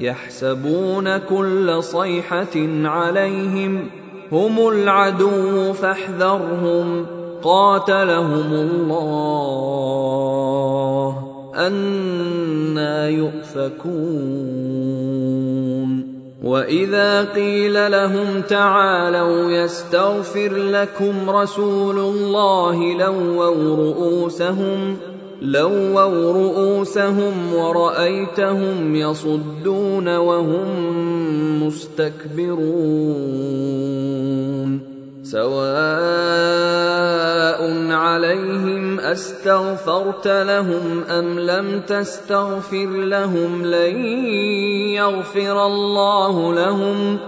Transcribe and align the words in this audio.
يحسبون 0.00 1.18
كل 1.18 1.82
صيحة 1.82 2.68
عليهم 2.84 3.86
هم 4.32 4.68
العدو 4.68 5.72
فاحذرهم 5.72 7.06
قاتلهم 7.42 8.52
الله 8.52 9.98
أنا 11.56 13.08
يؤفكون 13.08 14.58
وإذا 16.42 17.24
قيل 17.24 17.90
لهم 17.90 18.40
تعالوا 18.40 19.50
يستغفر 19.50 20.52
لكم 20.54 21.30
رسول 21.30 21.98
الله 21.98 22.94
لووا 22.94 23.76
رؤوسهم 23.76 24.96
لووا 25.42 26.32
رؤوسهم 26.32 27.54
ورأيتهم 27.54 28.96
يصدون 28.96 30.16
وهم 30.16 30.66
مستكبرون. 31.66 32.58
سواء 35.22 35.58
عليهم 37.90 39.00
أستغفرت 39.00 40.28
لهم 40.28 41.04
أم 41.08 41.38
لم 41.38 41.80
تستغفر 41.80 42.86
لهم 42.86 43.64
لن 43.64 44.06
يغفر 44.94 45.66
الله 45.66 46.54
لهم. 46.54 47.18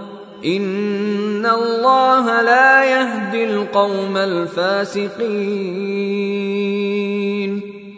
إن 0.45 1.45
الله 1.45 2.41
لا 2.41 2.83
يهدي 2.85 3.43
القوم 3.53 4.17
الفاسقين. 4.17 5.21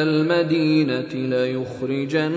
إلى 0.00 0.10
المدينة 0.10 1.14
ليخرجن 1.14 2.32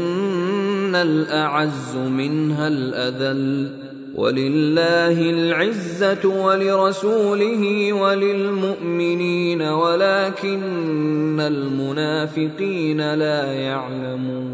الأعز 0.95 1.95
منها 1.95 2.67
الأذل 2.67 3.69
ولله 4.15 5.29
العزة 5.29 6.45
ولرسوله 6.45 7.93
وللمؤمنين 7.93 9.61
ولكن 9.61 11.39
المنافقين 11.39 13.13
لا 13.13 13.53
يعلمون. 13.53 14.53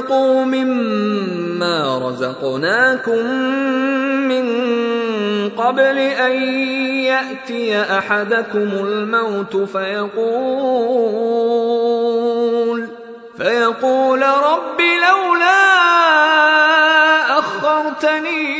وأنفقوا 0.00 0.44
مما 0.44 1.98
رزقناكم 2.08 3.26
من 4.28 4.46
قبل 5.48 5.98
أن 5.98 6.32
يأتي 7.04 7.82
أحدكم 7.82 8.58
الموت 8.58 9.56
فيقول 9.56 10.20
فيقول 13.36 14.22
رب 14.22 14.80
لولا 14.80 15.60
أخرتني 17.38 18.59